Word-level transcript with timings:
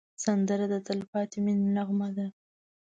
سندره 0.23 0.65
د 0.73 0.75
تل 0.87 0.99
پاتې 1.11 1.37
مینې 1.45 1.69
نغمه 1.77 2.09
ده 2.17 2.27